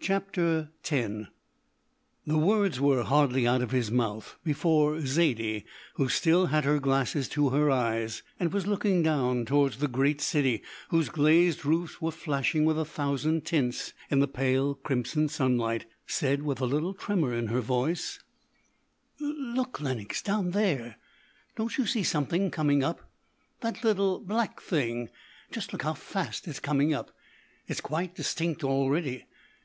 CHAPTER 0.00 0.68
X 0.86 1.28
The 2.26 2.36
words 2.36 2.78
were 2.78 3.04
hardly 3.04 3.46
out 3.46 3.62
of 3.62 3.70
his 3.70 3.90
mouth 3.90 4.36
before 4.44 5.00
Zaidie, 5.00 5.64
who 5.94 6.10
still 6.10 6.44
had 6.48 6.64
her 6.66 6.78
glasses 6.78 7.26
to 7.30 7.48
her 7.48 7.70
eyes, 7.70 8.22
and 8.38 8.52
was 8.52 8.66
looking 8.66 9.02
down 9.02 9.46
towards 9.46 9.78
the 9.78 9.88
great 9.88 10.20
city 10.20 10.62
whose 10.90 11.08
glazed 11.08 11.64
roofs 11.64 12.02
were 12.02 12.10
flashing 12.10 12.66
with 12.66 12.78
a 12.78 12.84
thousand 12.84 13.46
tints 13.46 13.94
in 14.10 14.18
the 14.18 14.28
pale 14.28 14.74
crimson 14.74 15.26
sunlight, 15.26 15.86
said 16.06 16.42
with 16.42 16.60
a 16.60 16.66
little 16.66 16.92
tremor 16.92 17.32
in 17.34 17.46
her 17.46 17.62
voice: 17.62 18.20
"Look, 19.18 19.80
Lenox, 19.80 20.20
down 20.20 20.50
there 20.50 20.96
don't 21.56 21.78
you 21.78 21.86
see 21.86 22.02
something 22.02 22.50
coming 22.50 22.84
up? 22.84 23.10
That 23.62 23.82
little 23.82 24.20
black 24.20 24.60
thing. 24.60 25.08
Just 25.50 25.72
look 25.72 25.80
how 25.82 25.94
fast 25.94 26.46
it's 26.46 26.60
coming 26.60 26.92
up; 26.92 27.10
it's 27.66 27.80
quite 27.80 28.14
distinct 28.14 28.62
already. 28.62 29.24